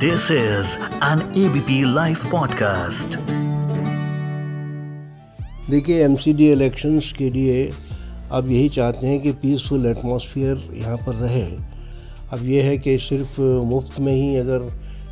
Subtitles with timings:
[0.00, 3.16] This is an ABP Life podcast.
[5.70, 7.72] देखिए MCD elections के लिए
[8.32, 11.44] अब यही चाहते हैं कि पीसफुल एटमॉस्फेयर यहाँ पर रहे
[12.32, 14.68] अब यह है कि सिर्फ़ मुफ़्त में ही अगर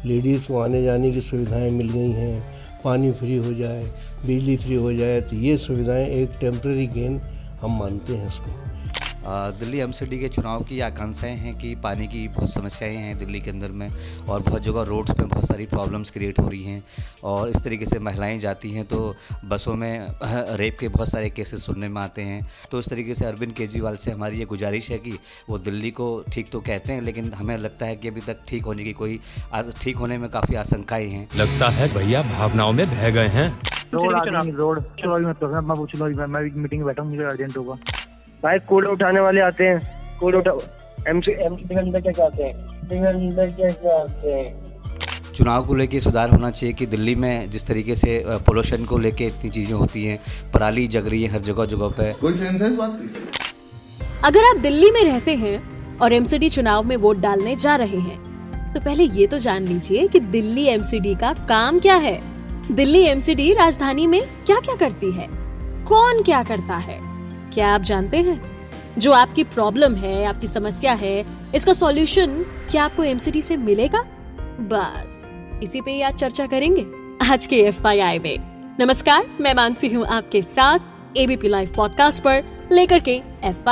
[0.07, 2.43] लेडीज़ को आने जाने की सुविधाएँ मिल गई हैं,
[2.85, 3.85] पानी फ्री हो जाए,
[4.27, 7.21] बिजली फ्री हो जाए तो ये सुविधाएँ एक टेम्प्रेरी गेन
[7.61, 8.78] हम मानते हैं इसको
[9.29, 13.51] दिल्ली एमसीडी के चुनाव की आकांक्षाएँ हैं कि पानी की बहुत समस्याएँ हैं दिल्ली के
[13.51, 13.89] अंदर में
[14.29, 16.83] और बहुत जगह रोड्स पे बहुत सारी प्रॉब्लम्स क्रिएट हो रही हैं
[17.25, 19.15] और इस तरीके से महिलाएँ जाती हैं तो
[19.45, 20.09] बसों में
[20.59, 23.97] रेप के बहुत सारे केसेस सुनने में आते हैं। तो इस तरीके से अरविंद केजरीवाल
[23.97, 25.19] से हमारी ये गुजारिश है कि
[25.51, 28.65] वो दिल्ली को ठीक तो कहते हैं लेकिन हमें लगता है कि अभी तक ठीक
[28.65, 29.21] होने की कोई
[29.81, 33.49] ठीक होने में काफ़ी आशंकाएँ हैं। लगता है भैया भावनाओं में बह गए हैं।
[33.95, 34.15] रोड
[34.57, 37.79] रोड चलो मैं पूछ लो मैं मीटिंग बैठा हूँ मुझे अर्जेंट होगा।
[38.43, 40.53] भाई कूड़े उठाने वाले आते हैं। कूड़े उठा
[41.09, 42.53] एमसी एमसी अंदर क्या आते हैं।
[43.07, 47.95] अंदर क्या आते हैं। चुनाव को लेके सुधार होना चाहिए कि दिल्ली में जिस तरीके
[47.95, 50.19] से पोल्यूशन को लेके इतनी चीज़ें होती हैं
[50.55, 54.57] पराली जग रही है हर जगह जगह पे। कोई सेंस है इस बात अगर आप
[54.63, 59.05] दिल्ली में रहते हैं और एमसीडी चुनाव में वोट डालने जा रहे हैं तो पहले
[59.05, 62.21] ये तो जान लीजिए कि दिल्ली एमसीडी का काम क्या है।
[62.73, 65.29] दिल्ली एमसीडी राजधानी में क्या क्या करती है?
[65.85, 66.99] कौन क्या करता है?
[67.55, 68.61] क्या आप जानते हैं?
[68.99, 74.01] जो आपकी प्रॉब्लम है, आपकी समस्या है, इसका सॉल्यूशन क्या आपको एमसीडी से मिलेगा?
[74.61, 75.31] बस,
[75.63, 76.87] इसी पे आज चर्चा करेंगे।
[77.33, 78.39] आज के एफ़ में।
[78.81, 80.79] नमस्कार, मैं मानसी हूँ आपके साथ
[81.17, 83.69] एबीपी लाइव पॉडकास्ट पर लेकर के of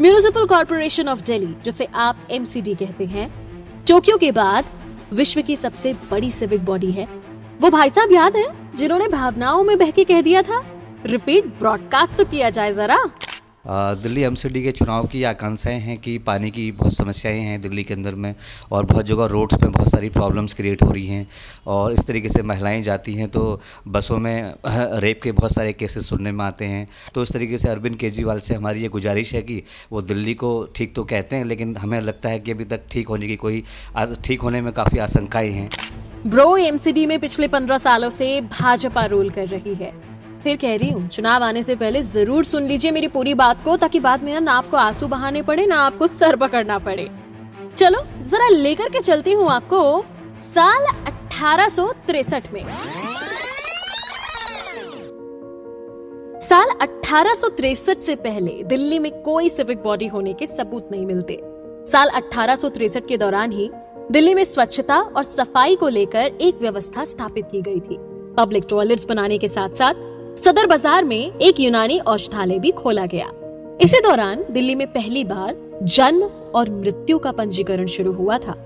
[0.00, 3.30] municipal corporation of Delhi जिसे आप एमसीडी कहते हैं
[3.88, 4.64] टोक्यो के बाद
[5.12, 7.08] विश्व की सबसे बड़ी सिविक बॉडी है।
[7.60, 8.59] वो भाई साहब याद है?
[8.80, 10.62] जिन्होंने भावनाओं में बहके कह दिया था।
[11.06, 12.96] रिपीट ब्रॉडकास्ट तो किया जाए जरा।
[13.94, 17.94] दिल्ली एमसीडी के चुनाव की आकांक्षाएँ हैं कि पानी की बहुत समस्याएँ हैं दिल्ली के
[17.94, 18.34] अंदर में
[18.72, 21.26] और बहुत जगह रोड्स पे बहुत सारी प्रॉब्लम्स क्रिएट हो रही हैं
[21.66, 24.54] और इस तरीके से महिलाएँ जाती हैं तो बसों में
[25.00, 28.38] रेप के बहुत सारे केसेस सुनने में आते हैं। तो इस तरीके से अरविंद केजरीवाल
[28.38, 32.00] से हमारी ये गुजारिश है कि वो दिल्ली को ठीक तो कहते हैं, लेकिन हमें
[32.00, 33.62] लगता है कि अभी तक ठीक होने की कोई
[34.24, 35.68] ठीक होने में काफ़ी आशंकाएँ हैं।
[36.26, 39.92] ब्रो एमसीडी में पिछले पंद्रह सालों से भाजपा रोल कर रही है।
[40.42, 43.76] फिर कह रही हूँ, चुनाव आने से पहले ज़रूर सुन लीजिए मेरी पूरी बात को,
[43.76, 47.08] ताकि बाद में ना आपको आँसू बहाने पड़े, ना आपको सर पकड़ना पड़े।
[47.76, 50.04] चलो, जरा लेकर के चलती हूँ आपको
[50.36, 51.68] साल अठारह
[52.52, 52.64] में।
[56.40, 61.40] साल अठारह से पहले दिल्ली में कोई सिविक बॉडी होने के सबूत नहीं मिलते।
[61.86, 62.56] साल अठारह
[62.98, 63.70] के दौरान ही
[64.10, 67.96] दिल्ली में स्वच्छता और सफ़ाई को लेकर एक व्यवस्था स्थापित की गई थी।
[68.36, 69.94] पब्लिक टॉयलेट्स बनाने के साथ साथ
[70.38, 73.30] सदर बाज़ार में एक यूनानी औषधालय भी खोला गया।
[73.80, 75.54] इसी दौरान दिल्ली में पहली बार
[75.84, 76.22] जन्म
[76.54, 78.56] और मृत्यु का पंजीकरण शुरू हुआ था।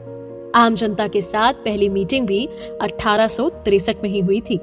[0.56, 2.46] आम जनता के साथ पहली मीटिंग भी
[2.80, 3.28] अठारह
[4.02, 4.60] में ही हुई थी।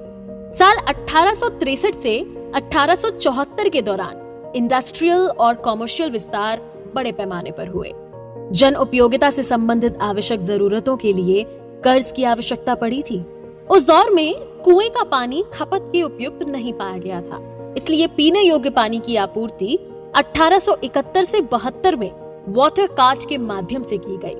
[0.53, 1.33] साल अठारह
[1.93, 2.19] से
[2.55, 6.61] अठारह सौ चौहत्तर के दौरान इंडस्ट्रियल और कॉमर्शियल विस्तार
[6.95, 7.93] बड़े पैमाने पर हुए।
[8.51, 11.45] जन उपयोगिता से संबंधित आवश्यक जरूरतों के लिए
[11.83, 13.25] कर्ज की आवश्यकता पड़ी थी।
[13.71, 18.41] उस दौर में कुएँ का पानी खपत के उपयुक्त नहीं पाया गया था। इसलिए पीने
[18.41, 19.79] योग्य पानी की आपूर्ति
[20.15, 22.11] 1871 से बहत्तर में
[22.47, 24.35] वाटर कार्ट के माध्यम से की गई।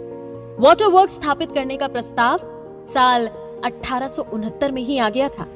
[0.60, 2.40] वाटर वर्क स्थापित करने का प्रस्ताव
[2.88, 3.28] साल
[3.64, 5.48] अठारह में ही आ गया था।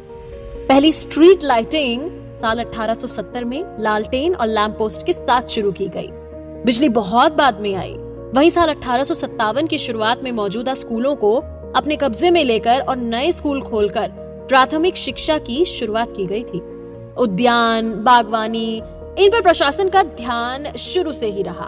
[0.70, 6.08] पहली स्ट्रीट लाइटिंग साल 1870 में लालटेन और लैम्प पोस्ट के साथ शुरू की गई।
[6.64, 7.98] बिजली बहुत बाद में आई।
[8.36, 11.36] वहीं साल अठारह की शुरुआत में मौजूदा स्कूलों को
[11.76, 14.10] अपने कब्जे में लेकर और नए स्कूल खोलकर
[14.50, 16.60] प्राथमिक शिक्षा की शुरुआत की गई थी।
[17.18, 18.76] उद्यान, बागवानी,
[19.20, 21.68] इन पर प्रशासन का ध्यान शुरू से ही रहा।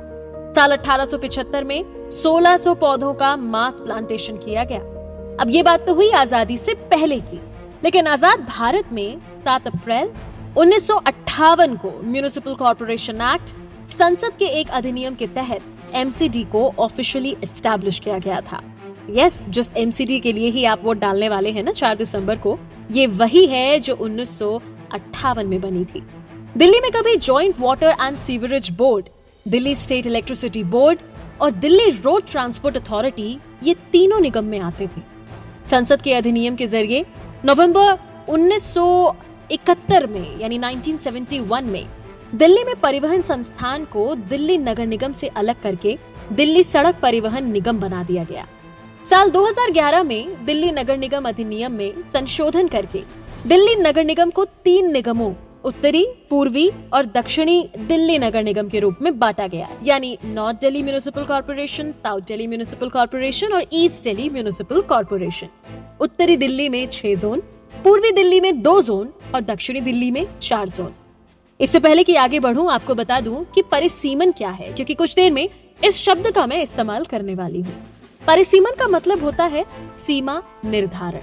[0.56, 4.80] साल 1875 में 1600 पौधों का मास प्लांटेशन किया गया।
[5.42, 7.40] अब ये बात तो हुई आज़ादी से पहले की,
[7.84, 10.12] लेकिन आज़ाद भारत में 7 अप्रैल
[10.58, 13.56] उन्नीस सौ अट्ठावन को म्यूनिसिपल कॉरपोरेशन एक्ट
[13.92, 18.62] संसद के एक अधिनियम के तहत एमसीडी को ऑफिशियली एस्टैब्लिश किया गया था।
[19.10, 22.36] यस yes, जिस एमसीडी के लिए ही आप वोट डालने वाले हैं ना चार दिसंबर
[22.36, 22.58] को।
[22.92, 26.04] ये वही है जो उन्नीस में बनी थी।
[26.58, 29.06] दिल्ली में कभी joint water and sewerage board
[29.48, 31.00] Delhi state electricity board
[31.42, 35.02] और दिल्ली रोड ट्रांसपोर्ट अथॉरिटी ये तीनों निगम में आते थे।
[35.66, 37.06] संसद के अधिनियम के ज़रिए
[37.46, 37.98] नवंबर
[38.30, 41.86] 1971 में यानी 1971 में
[42.36, 45.98] दिल्ली में परिवहन संस्थान को दिल्ली नगर निगम से अलग करके
[46.32, 48.46] दिल्ली सड़क परिवहन निगम बना दिया गया।
[49.10, 53.04] साल 2011 में दिल्ली नगर निगम अधिनियम में संशोधन करके
[53.48, 55.34] दिल्ली नगर निगम को तीन निगमों,
[55.64, 60.84] उत्तरी, पूर्वी और दक्षिणी दिल्ली नगर निगम के रूप में बांटा गया। यानी north Delhi
[60.84, 65.48] municipal corporation, south Delhi municipal corporation और ईस्ट दिल्ली म्यूनिसिपल कॉर्पोरेशन।
[66.02, 67.44] उत्तरी दिल्ली में छह जोन,
[67.84, 70.94] पूर्वी दिल्ली में दो जोन और दक्षिणी दिल्ली में चार जोन।
[71.60, 75.32] इससे पहले कि आगे बढ़ूं, आपको बता दूँ कि परिसीमन क्या है, क्योंकि कुछ देर
[75.32, 75.48] में
[75.84, 77.74] इस शब्द का मैं इस्तेमाल करने वाली हूँ।
[78.28, 79.66] परिसीमन का मतलब होता है
[79.98, 81.22] सीमा निर्धारण।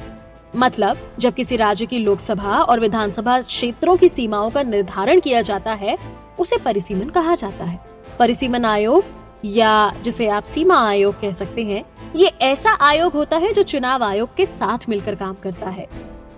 [0.56, 5.72] मतलब जब किसी राज्य की लोकसभा और विधानसभा क्षेत्रों की सीमाओं का निर्धारण किया जाता
[5.72, 5.96] है,
[6.38, 7.78] उसे परिसीमन कहा जाता है।
[8.18, 9.04] परिसीमन आयोग,
[9.44, 11.84] या जिसे आप सीमा आयोग कह सकते हैं,
[12.16, 15.88] ये ऐसा आयोग होता है जो चुनाव आयोग के साथ मिलकर काम करता है।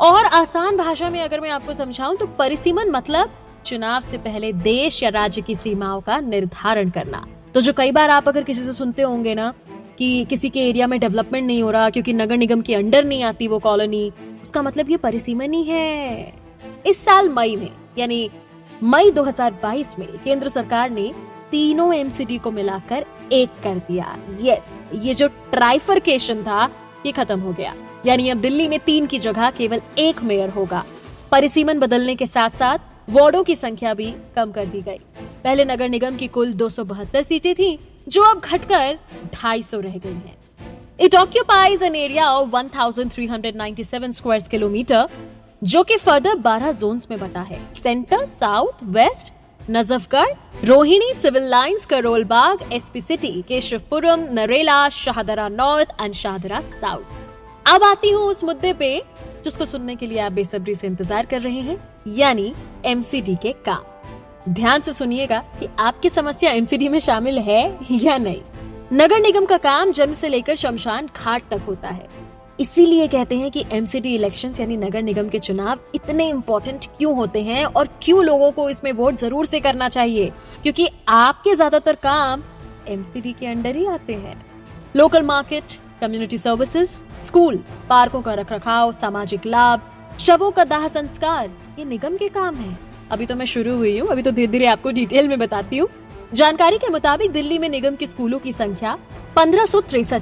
[0.01, 3.31] और आसान भाषा में अगर मैं आपको समझाऊं तो परिसीमन मतलब
[3.67, 8.11] चुनाव से पहले देश या राज्य की सीमाओं का निर्धारण करना। तो जो कई बार
[8.11, 9.53] आप अगर किसी से सुनते होंगे ना
[9.99, 13.23] कि किसी के एरिया में डेवलपमेंट नहीं हो रहा, क्योंकि नगर निगम के अंडर नहीं
[13.23, 14.11] आती वो कॉलोनी,
[14.43, 16.35] उसका मतलब ये परिसीमन ही है।
[16.87, 18.29] इस साल मई में, यानी
[18.83, 21.11] मई 2022 में केंद्र सरकार ने
[21.51, 26.69] तीनों एमसीडी को मिलाकर एक कर दिया। यस ये जो ट्राइफरकेशन था,
[27.07, 27.75] ये खत्म हो गया।
[28.07, 30.85] यानी अब दिल्ली में तीन की जगह केवल एक मेयर होगा।
[31.31, 34.99] परिसीमन बदलने के साथ साथ वार्डों की संख्या भी कम कर दी गई।
[35.45, 38.99] पहले नगर निगम की कुल दो सौ बहत्तर सीटें थी, जो अब घटकर
[39.35, 40.37] 250 रह गई हैं।
[41.01, 45.09] It occupies an area of 1397 square kilometre
[45.63, 49.33] जो कि फर्दर 12 जोन्स में बटा है। Centre south west
[49.71, 57.15] Najafgarh Rohini Civil Lines Karol Bagh SP city Keshavpuram Narela Shahdara north and Shahdara south
[57.67, 58.91] अब आती हूँ उस मुद्दे पे
[59.47, 61.79] जिसको सुनने के लिए आप बेसब्री से इंतज़ार कर रहे हैं,
[62.09, 62.53] यानी
[62.87, 68.43] एमसीडी के काम। ध्यान से सुनिएगा कि आपकी समस्या एमसीडी में शामिल है या नहीं।
[68.93, 72.09] नगर निगम का काम जन्म से लेकर शमशान घाट तक होता है।
[72.61, 77.43] इसीलिए कहते हैं कि एमसीडी इलेक्शन यानी नगर निगम के चुनाव, इतने इम्पोर्टेंट क्यों होते
[77.43, 80.31] हैं और क्यों लोगों को इसमें वोट ज़रूर से करना चाहिए?
[80.63, 82.43] क्योंकि आपके ज़्यादातर काम
[82.89, 84.37] एमसीडी के अंडर ही आते हैं।
[84.97, 86.91] Local market community services
[87.21, 87.57] school
[87.89, 89.91] पार्कों का रखरखाव सामाजिक लाभ
[90.21, 92.77] शवों का दाह संस्कार ये निगम के काम है
[93.13, 95.89] अभी तो मैं शुरू हुई हूँ अभी तो धीरे धीरे आपको डिटेल में बताती हूँ
[96.35, 98.99] जानकारी के मुताबिक दिल्ली में निगम के स्कूलों की संख्या
[99.37, 99.67] पंद्रह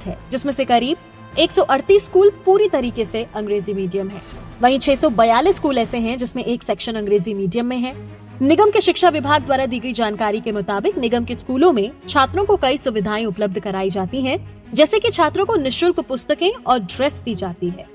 [0.07, 0.97] है, जिसमें से करीब
[1.39, 4.21] 138 स्कूल पूरी तरीके से अंग्रेज़ी मीडियम है।
[4.63, 7.95] वहीं 642 स्कूल ऐसे हैं जिसमें एक सेक्शन अंग्रेज़ी मीडियम में है।
[8.43, 12.45] निगम के शिक्षा विभाग द्वारा दी गई जानकारी के मुताबिक निगम के स्कूलों में छात्रों
[12.45, 14.39] को कई सुविधाएँ उपलब्ध कराई जाती हैं,
[14.75, 17.87] जैसे कि छात्रों को निशुल्क पुस्तकें और ड्रेस दी जाती है।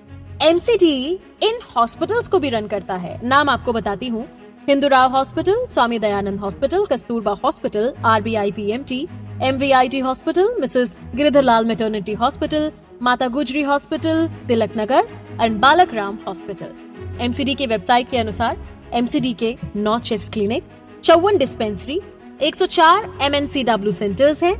[0.41, 4.25] एमसीडी इन हॉस्पिटल्स को भी रन करता है। नाम आपको बताती हूँ।
[4.69, 9.07] Hindu Rao hospital Swami Dayanand hospital Kasturba hospital R B I P M T
[9.43, 12.71] M V I T hospital Mrs Giridhar Lal maternity hospital
[13.01, 15.07] Mata Gujri hospital Tilak Nagar
[15.41, 17.21] and Balak Ram hospital.
[17.21, 18.57] MCD के website के अनुसार
[18.93, 20.63] MCD के नौ chest clinic
[21.03, 21.99] चौवन dispensary
[22.43, 24.55] 104 MNCW centres हैं,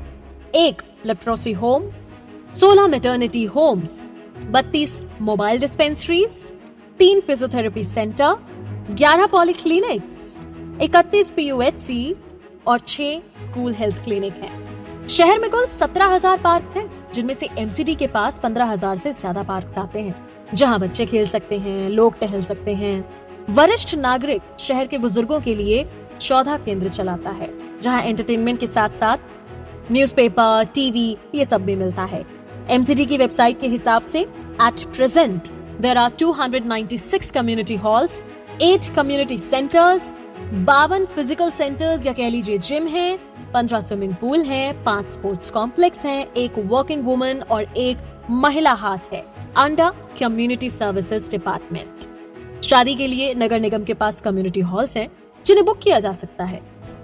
[0.55, 1.83] एक leprosy home
[2.53, 3.97] 16 maternity homes
[4.53, 6.31] 32 mobile dispensaries
[6.99, 8.35] तीन physiotherapy centre
[8.91, 10.35] ग्यारह पॉलीक्लिनिक्स
[10.81, 12.15] इकतीस पीयूएचसी
[12.67, 17.49] और छह स्कूल हेल्थ क्लिनिक हैं। शहर में कुल सत्रह हज़ार पार्क हैं, जिनमें से
[17.57, 20.15] एमसीडी के पास पंद्रह हज़ार से ज़्यादा पार्क आते हैं
[20.53, 22.99] जहाँ बच्चे खेल सकते हैं लोग टहल सकते हैं
[23.50, 25.86] वरिष्ठ नागरिक शहर के बुज़ुर्गों के लिए
[26.22, 27.50] चौदह केंद्र चलाता है
[27.81, 29.18] जहाँ एंटरटेनमेंट के साथ साथ
[29.91, 32.24] न्यूज़पेपर, टीवी ये सब भी मिलता है।
[32.70, 35.50] एमसीडी की वेबसाइट के हिसाब से at present
[35.82, 38.22] there are 296 community halls
[38.62, 40.15] at community centres
[40.65, 43.18] बावन फ़िज़िकल सेंटर्स या कह लीजिए जिम है
[43.53, 49.12] पंद्रह स्विमिंग पूल है पाँच स्पोर्ट्स कॉम्प्लेक्स है एक वर्किंग वुमन और एक महिला हाथ
[49.13, 49.25] है
[49.58, 52.09] अंडर कम्युनिटी सर्विसेज़ डिपार्टमेंट
[52.63, 55.10] शादी के लिए नगर निगम के पास कम्युनिटी हॉल्स हैं,
[55.46, 56.62] जिन्हें बुक किया जा सकता है।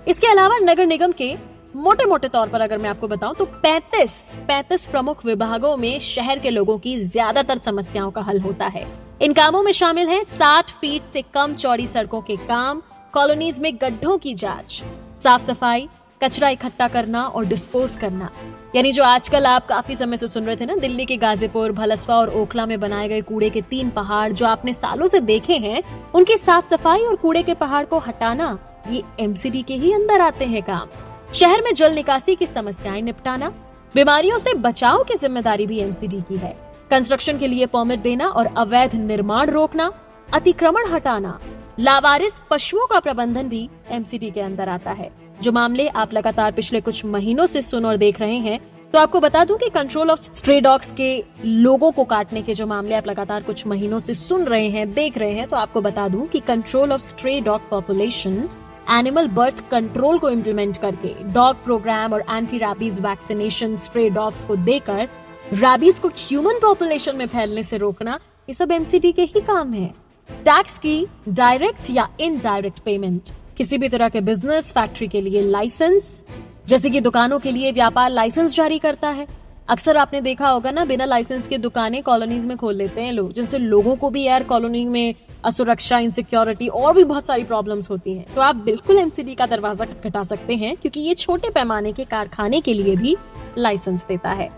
[0.07, 1.35] इसके अलावा नगर निगम के
[1.75, 4.11] मोटे मोटे तौर पर अगर मैं आपको बताऊँ तो 35
[4.49, 8.85] 35 प्रमुख विभागों में शहर के लोगों की ज़्यादातर समस्याओं का हल होता है।
[9.21, 12.81] इन कामों में शामिल है 60 फीट से कम चौड़ी सड़कों के काम,
[13.13, 14.81] कॉलोनीज में गड्ढों की जाँच,
[15.23, 15.87] साफ़ सफ़ाई
[16.21, 18.29] कचरा इकट्ठा करना और डिस्पोज करना।
[18.75, 22.15] यानी जो आजकल आप काफ़ी समय से सुन रहे थे ना, दिल्ली के गाजीपुर, भलसवा
[22.15, 25.81] और ओखला में बनाए गए कूड़े के तीन पहाड़, जो आपने सालों से देखे हैं,
[26.15, 28.57] उनकी साफ़ सफ़ाई और कूड़े के पहाड़ को हटाना,
[28.89, 30.87] ये एमसीडी के ही अंदर आते हैं काम।
[31.33, 33.49] शहर में जल निकासी की समस्याएँ निपटाना,
[33.95, 36.55] बीमारियों से बचाव की ज़िम्मेदारी भी एमसीडी की है।
[36.91, 39.91] कंस्ट्रक्शन के लिए परमिट देना और अवैध निर्माण रोकना,
[40.33, 41.39] अतिक्रमण हटाना
[41.79, 45.09] लावारिस पशुओं का प्रबंधन भी एमसीडी के अंदर आता है।
[45.41, 48.59] जो मामले आप लगातार पिछले कुछ महीनों से सुन और देख रहे हैं
[48.93, 52.67] तो आपको बता दूँ कि कंट्रोल ऑफ़ स्ट्रे डॉग्स के लोगों को काटने के जो
[52.67, 56.07] मामले आप लगातार कुछ महीनों से सुन रहे हैं, देख रहे हैं तो आपको बता
[56.07, 58.49] दूँ कि control of stray dog population
[58.91, 64.55] animal birth control को इम्प्लीमेंट करके डॉग प्रोग्राम और anti rabies vaccination stray dogs को
[64.55, 65.07] देकर
[65.53, 69.93] रैबीज को ह्यूमन पॉपुलेशन में फैलने से रोकना, ये सब एमसीडी के ही काम है।
[70.29, 76.23] टैक्स की डायरेक्ट या इनडायरेक्ट पेमेंट किसी भी तरह के बिज़नेस फैक्ट्री के लिए लाइसेंस
[76.67, 79.27] जैसे कि दुकानों के लिए व्यापार लाइसेंस जारी करता है।
[79.69, 83.31] अक्सर आपने देखा होगा ना, बिना लाइसेंस के दुकानें कॉलोनीज में खोल लेते हैं लोग,
[83.33, 85.15] जिनसे लोगों को भी एयर कॉलोनी में
[85.45, 89.85] असुरक्षा इनसिक्योरिटी और भी बहुत सारी प्रॉब्लम्स होती हैं। तो आप बिल्कुल एमसीडी का दरवाज़ा
[89.85, 93.15] खटखटा सकते हैं, क्योंकि ये छोटे पैमाने के कारखाने के लिए भी
[93.57, 94.49] लाइसेंस देता है।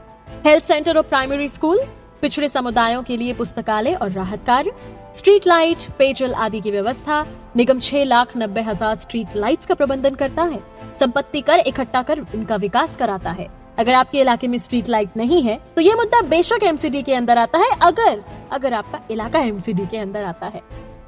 [0.45, 1.79] हेल्थ सेंटर और प्राइमरी स्कूल
[2.21, 4.71] पिछड़े समुदायों के लिए पुस्तकालय और राहत कार्य
[5.17, 10.15] स्ट्रीट लाइट पेयजल आदि की व्यवस्था, निगम छह लाख नब्बे हज़ार स्ट्रीट लाइट्स का प्रबंधन
[10.15, 10.59] करता है,
[10.99, 13.47] संपत्ति कर इकट्ठा कर इनका विकास कराता है।
[13.79, 17.37] अगर आपके इलाके में स्ट्रीट लाइट नहीं है तो ये मुद्दा बेशक एमसीडी के अंदर
[17.37, 20.61] आता है, अगर अगर आपका इलाका एमसीडी के अंदर आता है।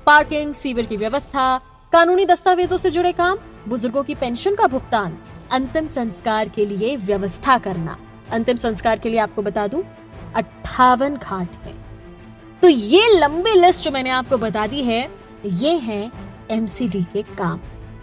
[0.06, 1.58] पार्किंग सीवर की व्यवस्था,
[1.94, 3.38] कानूनी दस्तावेजों से जुड़े काम,
[3.68, 5.18] बुज़ुर्गों की पेंशन का भुगतान,
[5.52, 7.98] अंतिम संस्कार के लिए व्यवस्था करना।
[8.32, 9.84] अंतिम संस्कार के लिए आपको बता दूँ
[10.36, 11.74] अट्ठावन घाट है।
[12.62, 15.10] तो ये लंबी लिस्ट जो मैंने आपको बता दी है,
[15.46, 16.12] ये है
[16.52, 17.60] एमसीडी के काम।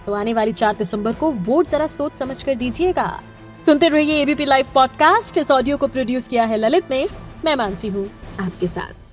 [0.06, 3.21] तो आने वाली चार दिसंबर को वोट जरा सोच समझ कर दीजिएगा।
[3.66, 7.09] सुनते रहिए एबीपी लाइव पॉडकास्ट इस ऑडियो को प्रोड्यूस किया है ललित ने।
[7.45, 9.04] मैं मानसी हूँ आपके साथ।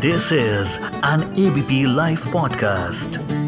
[0.00, 3.41] This is an ABP live podcast.